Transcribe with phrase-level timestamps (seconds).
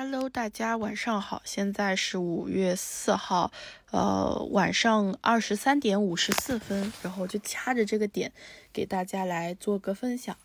[0.00, 3.50] Hello，大家晚上好，现在是五月四号，
[3.90, 8.30] 呃，晚上二十三点五十四分，然后就掐着这个点
[8.72, 10.36] 给大家来做个分享，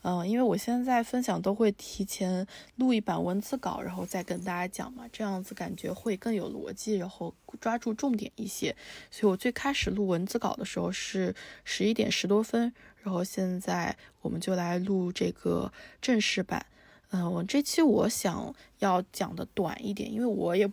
[0.00, 2.46] 嗯，因为我现在分享都会提前
[2.76, 8.74] 录一版文字稿，然后再跟大家讲嘛，这样子感觉会更有逻辑，然后抓住重点一些，
[9.10, 11.34] 所以我最开始录文字稿的时候是
[11.64, 12.72] 十一点十多分，
[13.02, 15.70] 然后现在我们就来录这个
[16.00, 16.64] 正式版。
[17.14, 20.66] 嗯，我这期我想要讲的短一点，因为我也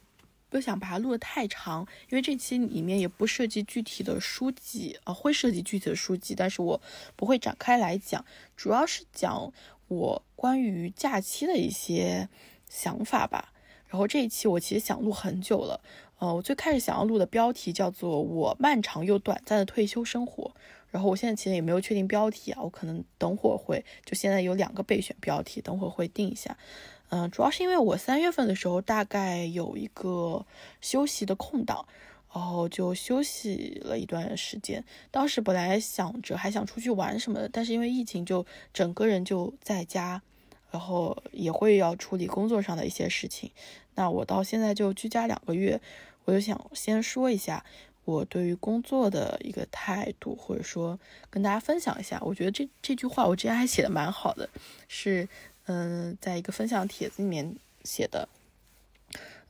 [0.50, 6.82] 不想把它录得太长，因为这期里面也不涉及具体的书籍啊，会涉及具体的书籍，但是我
[7.18, 8.24] 不会展开来讲，
[8.56, 9.52] 主要是讲
[9.90, 12.30] 我关于假期的一些
[12.70, 13.54] 想法吧。
[13.90, 15.82] 然后这一期我其实想录很久了，
[16.20, 20.54] 呃，我最开始想要录的标题叫做“我漫长又短暂的退休生活”。
[20.92, 26.58] 然后我现在其实也没有确定标题啊，我可能等会儿会，就现在有两个备选标题，等会儿会定一下。
[27.10, 30.46] 嗯，主要是因为我三月份的时候大概有一个
[30.82, 31.86] 休息的空档，
[32.34, 34.84] 然后就休息了一段时间。
[35.12, 40.22] 当时本来想着还想出去玩什么的，但是因为疫情，就整个人就在家，
[40.72, 43.52] 然后也会要处理工作上的一些事情。
[43.94, 45.80] 那我到现在就居家两个月，
[46.26, 47.64] 我就想先说一下。
[48.06, 54.50] 我对于工作的一个态度，或者说跟大家分享一下，我觉得这这句话我之前还写的蛮好的，
[54.88, 55.30] 是
[55.68, 58.28] 嗯，在一个分享帖子里面写的。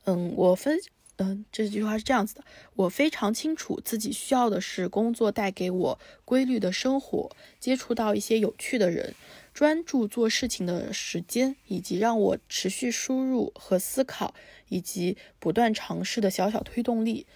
[0.04, 0.78] 嗯，我分
[1.16, 9.14] 嗯这句话是这样子的：我非常清楚自己需要的是工作带给我规律的生活，接触到一些有趣的人，
[9.52, 14.34] 专注做事情的时间，以及让我持续输入和思考，
[14.68, 17.26] 以及不断尝试的小小推动力。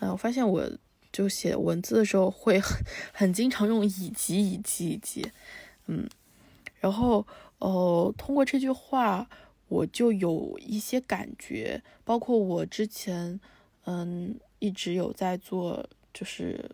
[0.00, 0.70] 嗯，我发现我
[1.12, 2.78] 就写文字的时候会很
[3.12, 5.26] 很经常用以及以及以及，
[5.86, 6.08] 嗯，
[6.80, 7.26] 然后
[7.58, 9.28] 呃，通过这句话
[9.68, 13.40] 我就有一些感觉，包括我之前
[13.84, 16.70] 嗯一直有在做就是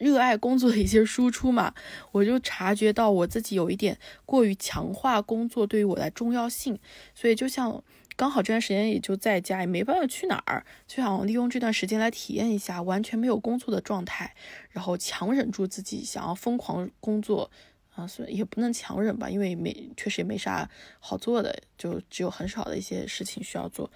[0.00, 1.72] 热爱工作的一些输出嘛，
[2.10, 6.76] 我就察觉到我自己有一点过于强化工作对于我的重要性，
[7.14, 7.84] 所以就像。
[8.16, 14.34] 刚好这段时间也就在家，也没办法去哪儿，就想利用这段时间来体验一下完全没有工作的状态，
[14.72, 17.50] 然后强忍住自己想要疯狂工作，
[17.94, 23.90] 啊，所以也不能强忍吧，因为没确实也没啥好做的，就只有很少的一些事情需要做。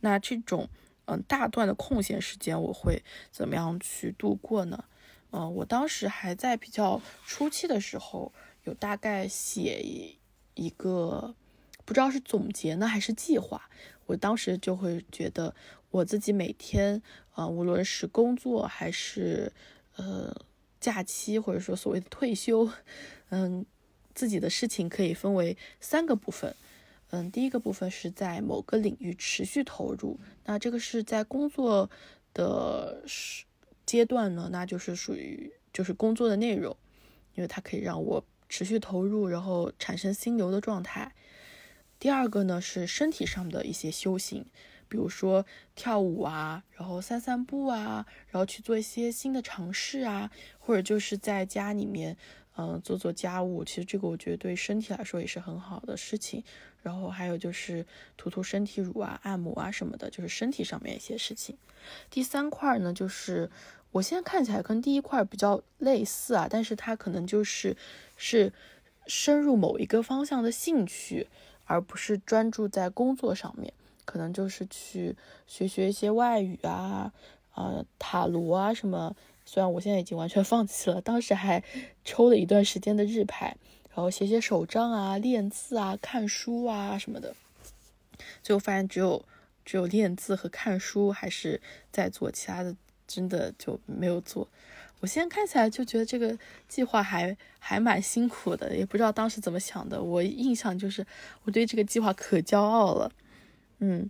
[0.00, 0.68] 那这种
[1.06, 4.84] 嗯大段的空闲时间，我会怎么样去度过呢？
[5.32, 8.32] 嗯，我当时还在比较初期的时候，
[8.64, 9.82] 有大概写
[10.54, 11.34] 一个。
[11.84, 13.68] 不知道是总结呢还是计划，
[14.06, 15.52] 我当时就会觉得
[15.90, 17.02] 我自己每天，
[17.34, 19.52] 呃，无论是工作还是
[19.96, 20.32] 呃
[20.78, 22.70] 假期，或者说所谓的退休，
[23.30, 23.66] 嗯，
[24.14, 26.54] 自己的事情可以分为三个部分。
[27.10, 31.90] 嗯，第一个部分是在某个领域持续投入，那这个是在工作
[32.32, 33.02] 的
[33.92, 36.74] 阶段呢，那就是属于就是工作的内容，
[37.34, 41.12] 因为它可以让我持续投入，然后产生心流的状态。
[41.98, 44.46] 第二个呢是身体上的一些修行，
[44.88, 45.44] 比如说
[45.74, 52.16] 跳舞啊，然后散散步啊，然后去做一些新的尝试啊，或者就是在家里面，
[52.56, 53.62] 嗯，做做家务。
[53.62, 56.42] 其实这个我觉得对身体来说也是很好的事情。
[56.82, 57.86] 然后还有就是
[58.16, 61.56] 涂涂身体乳啊、按摩啊什么的，就是身体上面一些事情。
[62.10, 63.48] 第三块呢，就是
[63.92, 67.76] 我现在看起来跟第一块比较类似啊，但是它可能就是
[68.16, 68.52] 是
[69.06, 71.28] 深入某一个方向的兴趣。
[71.64, 73.72] 而不是专注在工作上面，
[74.04, 75.16] 可能就是去
[75.46, 77.12] 学学一些外语啊，
[77.52, 79.14] 啊塔罗啊什么。
[79.46, 81.62] 虽然我现在已经完全放弃了，当时还
[82.04, 83.56] 抽了一段时间的日牌，
[83.88, 87.34] 然后写写手账啊、练字啊、看书啊什么的。
[88.42, 89.24] 最后发现只有
[89.64, 92.76] 只有练字和看书还是在做，其他的
[93.14, 94.48] 真的就没有做。
[95.00, 100.00] 我现在看起来就觉得这个计划还还蛮辛苦的，也不知道当时怎么想的。
[100.00, 101.04] 我印象就是
[101.42, 103.10] 我对这个计划可骄傲了，
[103.80, 104.08] 嗯，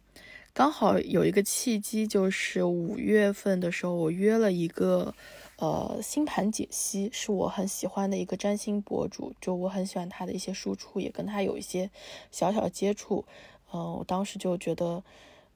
[0.52, 5.14] 刚好有一个契机，就是五月份的时候，我约了一个
[5.56, 11.90] 呃星盘解析，是我很喜欢的一个占星博主，就我很喜欢他的一些输出，也跟他有一些
[12.30, 13.24] 小小接触。
[13.72, 15.02] 嗯，我当时就觉得，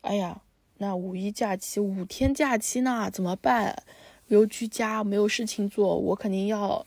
[0.00, 0.40] 哎呀，
[0.78, 3.84] 那五一假期五天假期呢，怎么办？
[4.28, 6.84] 又居家没有事情做，我肯定要，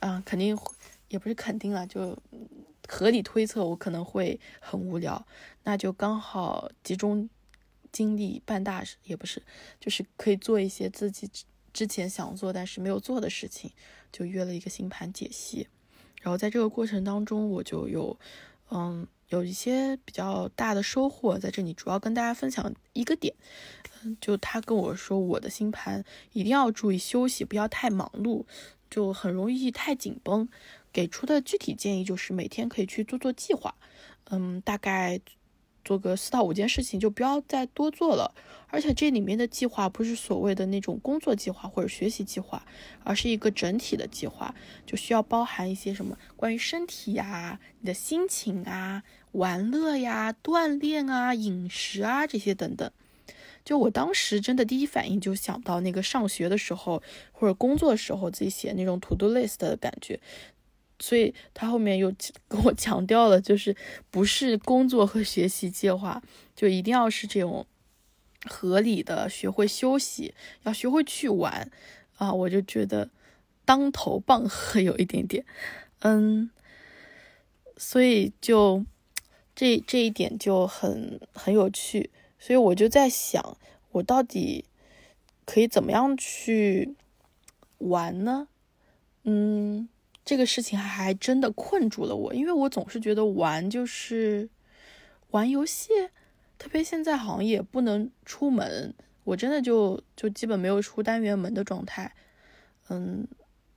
[0.00, 0.56] 啊，肯定
[1.08, 2.16] 也不是肯定了，就
[2.86, 5.26] 合理推测我可能会很无聊，
[5.62, 7.28] 那就刚好集中
[7.90, 9.42] 精力办大事，也不是，
[9.80, 11.28] 就是可以做一些自己
[11.72, 13.72] 之前想做但是没有做的事情，
[14.12, 15.66] 就约了一个星盘解析，
[16.20, 18.18] 然后在这个过程当中，我就有，
[18.70, 23.34] 嗯，有一些比较大的收获，在这里主要跟大家分享一个点，
[24.02, 28.44] 嗯，就他跟我说，我的星盘一定要注意休息，不要太忙碌，
[28.90, 30.48] 就很容易太紧绷。
[30.92, 33.74] 给出的具体建议就是每天可以去做做计划，
[34.30, 35.20] 嗯，大概。
[35.84, 38.34] 做个四到五件事情就不要再多做了，
[38.68, 42.64] 而且这里面的计划不是所谓的那种工作计划或者学习计划，
[43.04, 44.54] 而是一个整体的计划，
[44.86, 49.02] 就需要包含一些什么关于身体呀、你的心情啊、
[49.32, 52.90] 玩乐呀、锻炼啊、饮食啊这些等等。
[53.64, 57.02] 就我当时真的第一反应就想到那个上学的时候
[57.32, 60.20] 或者工作的时候自己写那种 to do list 的感觉。
[61.00, 62.14] 所以他后面又
[62.48, 63.76] 跟我强调了，就是
[64.10, 66.22] 不是工作和学习计划，
[66.54, 67.66] 就一定要是这种
[68.46, 71.70] 合理的，学会休息，要学会去玩
[72.16, 72.32] 啊！
[72.32, 73.10] 我就觉得
[73.64, 75.44] 当头棒喝有一点点，
[76.00, 76.50] 嗯，
[77.76, 78.84] 所以就
[79.54, 83.56] 这这一点就很很有趣，所以我就在想，
[83.92, 84.64] 我到底
[85.44, 86.94] 可以怎么样去
[87.78, 88.48] 玩呢？
[89.24, 89.88] 嗯。
[90.24, 94.48] 这个事情还真的困住了我，因为我总是觉得玩就是
[95.32, 95.90] 玩游戏，
[96.56, 98.94] 特别现在好像也不能出门，
[99.24, 102.14] 我真的就就基本没有出单元门的状态，
[102.88, 103.28] 嗯，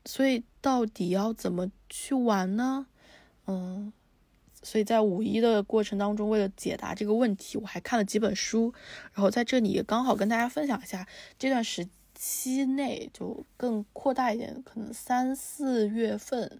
[0.06, 2.88] 所以到底要怎么去玩呢？
[3.48, 3.92] 嗯，
[4.64, 8.74] 所以在五一的过程当中，为了解答这个问题，我还看了几本书，
[9.12, 11.06] 然后在这里也刚好跟大家分享一下
[11.38, 11.90] 这段时。
[12.20, 16.60] 期内就更扩大一点，可能三四月份，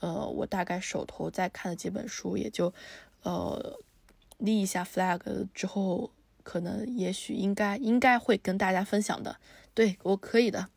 [0.00, 2.74] 呃，我大概手头在看的几本书，也就，
[3.22, 3.78] 呃，
[4.36, 6.10] 立一下 flag 之后，
[6.42, 9.38] 可能也许应该应该会跟大家分享的。
[9.72, 10.68] 对我可以的，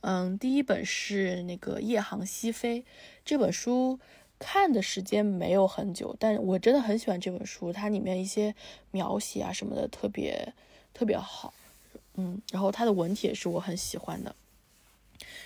[0.00, 2.80] 嗯，第一本是那个《夜航西飞》
[3.26, 4.00] 这本书，
[4.38, 8.54] 看的时间没有很久，但我真的很喜欢这本书，它里面一些
[8.90, 10.54] 描写啊什么的特别
[10.94, 11.52] 特别好。
[12.20, 14.34] 嗯，然后它的文体也是我很喜欢的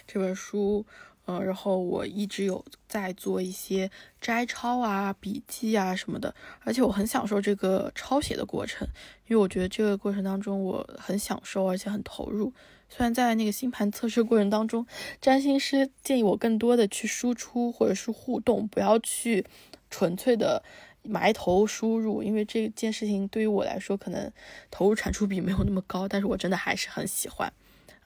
[0.08, 0.84] 这本书，
[1.26, 3.88] 嗯，然后我一直有在做一些
[4.20, 6.34] 摘抄啊、笔记啊什么的，
[6.64, 8.88] 而且我很享受这个抄写的过程，
[9.28, 12.52] 因为我觉得这个过程当中我很享受，而且很投入。
[12.88, 14.84] 虽然在那个星盘测试过程当中，
[15.20, 19.46] 占星师建议我更多的去输出或者是互动，不要去
[19.88, 20.64] 纯粹的。
[21.04, 24.32] 埋头输入，因为这件事情对于我来说，可能
[24.70, 27.52] 投入产出比没有那么高，但是我真的还是很喜欢。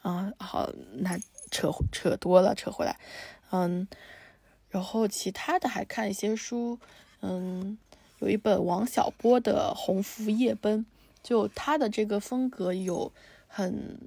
[0.02, 1.18] 啊，好，那
[1.50, 2.98] 扯扯多了，扯回来，
[3.50, 3.88] 嗯，
[4.68, 6.78] 然后其他的还看一些书，
[7.22, 7.78] 嗯，
[8.18, 10.80] 有一本王小波的《鸿福夜奔》，
[11.22, 13.12] 就他的这个风格有
[13.46, 13.98] 很。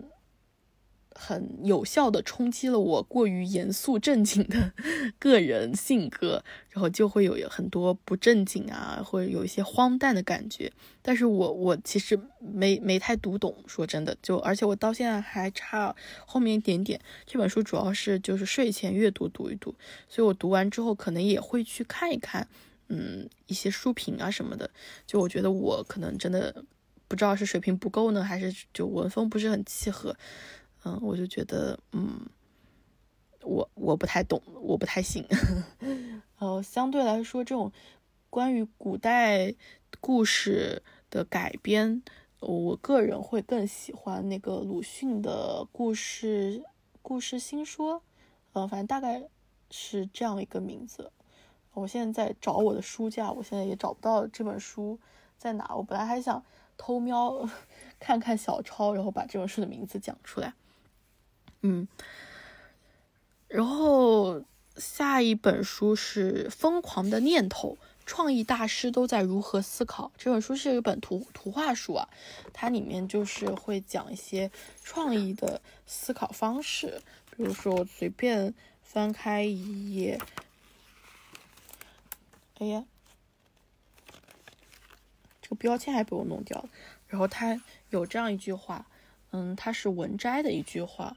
[1.24, 4.74] 很有效的冲击了我过于严肃正经的
[5.20, 10.72] 个人性格，然后就会有很多不正经啊，或者有一些荒诞的感觉。
[11.04, 15.96] 但是我我其实没没太读懂，说真的，就而且我到现在还差
[16.26, 17.00] 后面一点点。
[17.28, 19.76] 这本书主要是就是睡前阅读读一读，
[20.10, 22.48] 所以我读完之后可能也会去看一看，
[22.88, 24.70] 嗯，一些书评啊什么的。
[25.06, 26.64] 就我觉得我可能真的
[27.08, 30.16] 不知道是水平不够呢，还是就文风不是很契合。
[30.84, 32.20] 嗯，我就觉得，嗯，
[33.42, 35.26] 我我不太懂，我不太信。
[36.40, 37.72] 呃，相对来说，这种
[38.30, 39.54] 关于古代
[40.00, 42.02] 故事的改编，
[42.40, 46.64] 我个人会更喜欢那个鲁迅的故事
[47.02, 48.02] 故事新说。
[48.54, 49.30] 呃，反正大概
[49.70, 51.12] 是这样一个名字。
[51.74, 55.00] 我现在在找我的书架，我现在也找不到这本书
[55.38, 55.74] 在哪。
[55.76, 56.44] 我本来还想
[56.76, 57.48] 偷瞄
[57.98, 60.54] 看看小抄，然后把这本书的名字讲出来。
[61.62, 61.88] 嗯，
[63.48, 64.44] 然后
[64.78, 70.12] 下一本书是《疯狂的念头》，创意大师都在如何思考。
[70.18, 72.10] 这本书是一本图图画书啊，
[72.52, 74.50] 它里面就是会讲一些
[74.84, 77.02] 创意的思考方式。
[77.36, 80.20] 比如说，我随便翻开一页，
[82.58, 82.84] 哎呀，
[85.42, 86.70] 这个标签还被我弄掉了。
[87.08, 88.86] 然后它有这样一句话，
[89.32, 91.16] 嗯，它是文摘的一句话。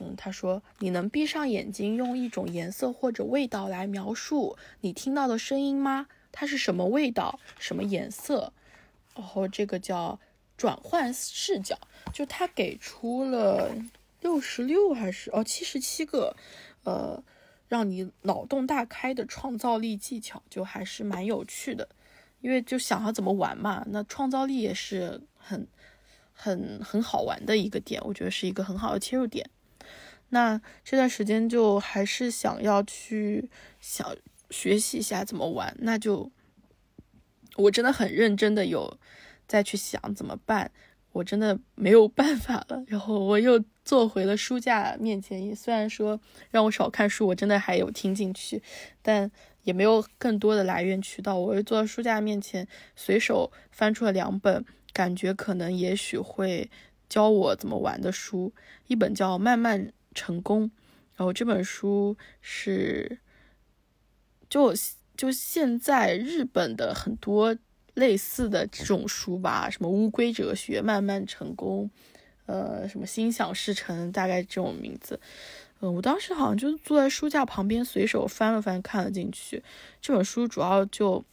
[0.00, 6.08] 嗯，他说：“你能闭上眼睛，用一种颜色或者味道来描述你听到的声音吗？
[6.32, 8.52] 它是什么味道，什么颜色？
[9.14, 10.18] 然后这个叫
[10.56, 11.78] 转换视角，
[12.12, 13.70] 就他给出了
[14.20, 16.34] 六十六还是哦七十七个，
[16.82, 17.22] 呃，
[17.68, 21.88] 让你脑洞大开的创造力技巧，就还是蛮有趣的。
[22.40, 25.66] 因为就想要怎么玩嘛，那创造力也是很
[26.32, 29.48] 很很好玩的一个点，我觉得是一个很好的切入点。”
[30.34, 33.48] 那这段时间就还是想要去
[33.78, 34.04] 想
[34.50, 36.28] 学习一下怎么玩，那就
[37.54, 38.98] 我真的很认真的有
[39.46, 40.72] 再去想怎么办，
[41.12, 42.82] 我真的没有办法了。
[42.88, 48.60] 然后我又坐回了书架面前，虽然说让我少看书，我真的还有听进去，
[49.02, 49.30] 但
[49.62, 51.38] 也没有更多的来源渠道。
[51.38, 56.68] 我又坐在书架面前，随手翻出了两本，感觉可能也许会
[57.08, 58.52] 教我怎么玩的书，
[58.88, 60.64] 一本叫《慢慢成功》，
[61.16, 63.18] 然后这本书是
[64.48, 64.74] 就。
[65.16, 67.56] 就现在日本的很多
[67.94, 71.88] 类似的这种书吧，什么乌龟哲学、慢慢成功，
[72.46, 75.20] 呃，什么心想事成，大概这种名字。
[75.78, 79.62] 嗯，我当时好像就坐在书架旁边，随手翻了翻，看了进去。
[80.00, 81.24] 这本书主要就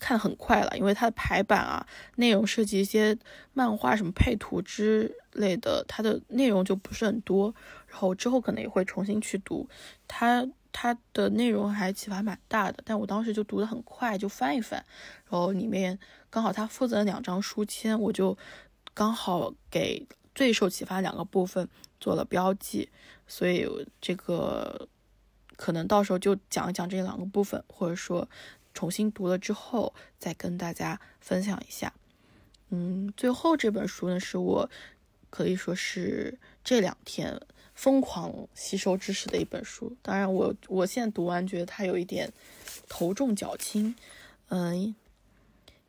[0.00, 3.16] 看很快了，因为它的排版啊，内容涉及一些
[3.52, 7.54] 漫画、什么配图之类的，它的内容就不是很多。
[7.86, 9.68] 然后之后可能也会重新去读
[10.08, 10.48] 它。
[10.72, 14.80] 它的内容还启发蛮大的，但我当时就读得很快，就翻一翻，
[15.28, 15.98] 然后里面
[16.30, 18.38] 刚好它附赠了两张书签，我就
[18.94, 22.88] 刚好给最受启发两个部分做了标记，
[23.26, 23.68] 所以
[24.00, 24.88] 这个
[25.56, 28.28] 可能到时候就讲一讲这两个部分，或者说
[28.74, 31.92] 重新读了之后再跟大家分享一下。
[32.70, 34.70] 嗯，最后这本书呢，是我
[35.28, 37.40] 可以说是这两天。
[37.72, 42.30] 疯狂吸收知识的一本书，当然我我现在读完觉得它有一点
[42.90, 43.94] 头重脚轻，
[44.48, 44.94] 嗯，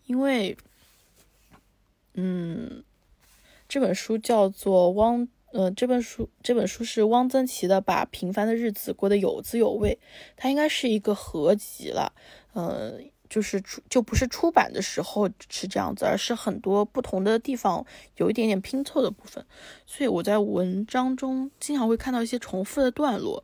[0.06, 0.56] 因为
[2.14, 2.82] 嗯
[3.68, 9.98] 这本书叫做汪，呃这本书这本书是汪曾祺的《把平凡的日子过得有滋有味》，
[10.36, 12.14] 它应该是一个合集了，
[12.54, 13.10] 嗯。
[13.32, 17.86] 就是出就不是出版的时候是这样子，而是很多不同的地方
[18.18, 19.46] 有一点点拼凑的部分，
[19.86, 23.42] 所以我在文章中经常会看到一些重复的段落，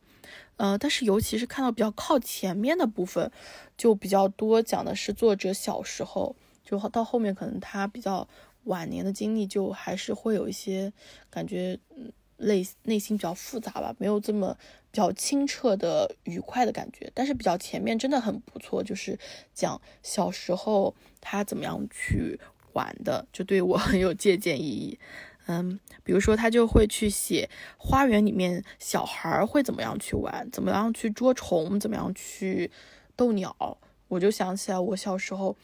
[0.57, 3.31] 呃，但是尤其是看到比较靠前面的部分，
[3.77, 6.35] 就比较多讲的是作者小时候，
[6.65, 8.27] 就到后面可能他比较
[8.67, 10.93] 晚年的经历，就还是会有一些
[11.29, 12.11] 感觉，嗯。
[12.39, 14.55] 内内心比较复杂吧，没有这么
[14.91, 19.17] 比较清澈的愉快的感觉，但是比较前面真的很不错，就是
[19.55, 22.39] 讲小时候他怎么样去
[22.73, 24.99] 玩的，就对我 很有借鉴意义。
[25.47, 32.69] 嗯，比如说他就会去写花园里面小孩会怎么样去玩，怎么样去捉虫，怎么样去
[33.15, 35.57] 逗鸟，我就想起来我小时候。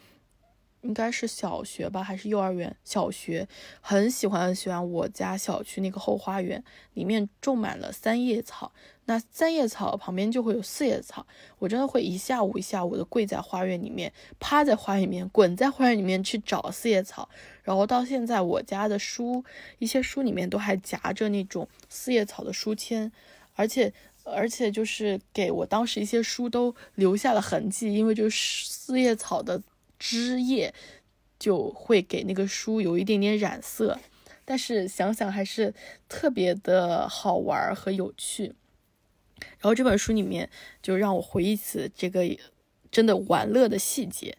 [0.84, 2.76] 应该是小学吧，还是幼儿园？
[2.84, 3.48] 小学
[3.80, 6.62] 很喜欢很喜欢我家小区那个后花园，
[6.92, 8.70] 里面种满了三叶草。
[9.06, 11.26] 那三叶草旁边就会有四叶草，
[11.58, 17.28] 我真的会一下午一下午的跪在花园里面，趴在花园里面，滚在花园里面去找四叶草。
[17.62, 19.42] 然后到现在，我家的书
[19.78, 23.10] 一些书里面都还夹着那种四叶草的书签，
[23.54, 29.62] 而且而且就是给我当时一些书都留下了痕迹，因为就是四叶草的。
[29.98, 30.74] 枝叶
[31.38, 33.98] 就会给那个书有一点点染色，
[34.44, 35.74] 但是想想还是
[36.08, 38.54] 特别的好玩和有趣。
[39.58, 40.48] 然后这本书里面
[40.80, 42.24] 就让我回忆起这个
[42.90, 44.38] 真的玩乐的细节，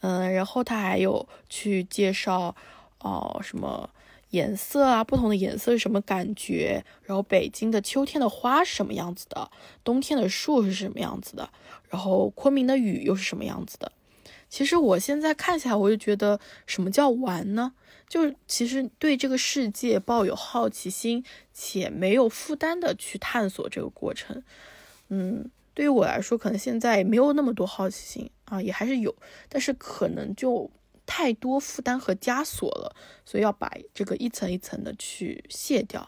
[0.00, 2.54] 嗯，然后他还有去介绍
[2.98, 3.88] 哦什么
[4.30, 9.50] 颜色啊，不同的颜色是什么感觉，然后北京的秋天的花是什么样子的，
[9.84, 11.48] 冬天的树是什么样子的，
[11.88, 13.92] 然后昆明的雨又是什么样子的。
[14.52, 17.72] 其实我现在看起来，我就觉得什么叫玩呢？
[18.06, 24.42] 就是其实对这个世界抱有好奇心且没有负担的去探索这个过程。
[25.08, 29.16] 嗯，对于我来说，可能现在没有那么多好奇心啊，也还是有，
[29.48, 30.70] 但是可能就
[31.06, 32.94] 太多负担和枷锁了，
[33.24, 36.06] 所以要把这个一层一层的去卸掉。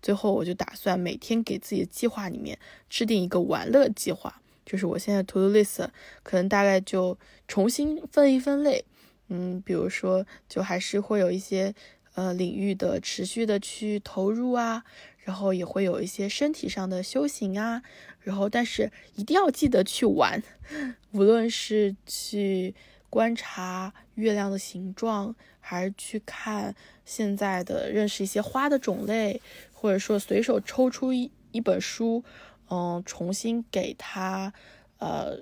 [0.00, 4.40] 最后，我就打算每天给自己的计划里面制定一个玩乐计划。
[4.64, 5.86] 就是我现在 to do list
[6.22, 7.16] 可能大概就
[7.46, 8.84] 重新分一分类，
[9.28, 11.74] 嗯，比如说就还是会有一些
[12.14, 14.84] 呃领域的持续的去投入啊，
[15.18, 17.82] 然后也会有一些身体上的修行啊，
[18.20, 20.42] 然后但是一定要记得去玩，
[21.12, 22.74] 无论是去
[23.10, 29.40] 观察月亮的形状，还是去看现在的认识一些花的种类，
[29.72, 32.24] 或者说随手抽出一一本书。
[32.70, 34.52] 嗯，重新给他，
[34.98, 35.38] 呃，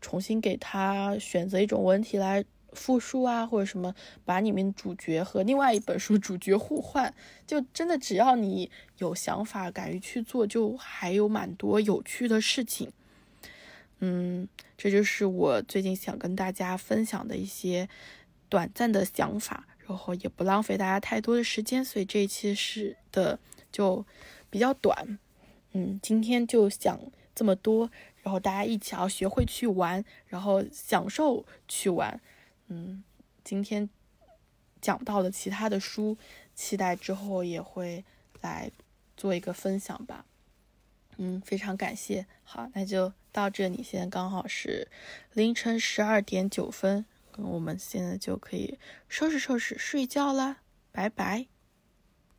[0.00, 7.14] 重新给他选择一种文体来复述啊，或者什么，把里面主角和另外一本书主角互换，
[7.46, 12.92] 就真的只要你有想法，敢于去做，就还有蛮多有趣的事情。
[14.00, 17.88] 嗯，这就是我最近想跟大家分享的一些
[18.50, 23.38] 短暂的想法，然后也不浪费大家太多的时间，所以这一期是的
[23.72, 24.04] 就
[24.50, 25.18] 比较短。
[25.78, 26.98] 嗯，今天就讲
[27.34, 27.90] 这么多，
[28.22, 32.18] 然后大家一起要学会去玩，然后享受去玩。
[32.68, 33.04] 嗯，
[33.44, 33.86] 今天
[34.80, 36.16] 讲到的其他的书，
[36.54, 38.02] 期待之后也会
[38.40, 38.70] 来
[39.18, 40.24] 做一个分享吧。
[41.18, 42.24] 嗯，非常感谢。
[42.42, 44.88] 好，那就到这里，现在刚好是
[45.34, 47.04] 凌晨十二点九分，
[47.36, 48.78] 我们现在就可以
[49.10, 50.62] 收拾收拾睡觉啦。
[50.90, 51.55] 拜拜。